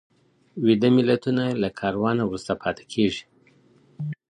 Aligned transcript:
ویده 0.65 0.89
ملتونه 0.97 1.43
له 1.61 1.69
کاروانه 1.79 2.21
وروسته 2.25 2.53
پاته 2.61 2.83
کېږي. 2.93 3.23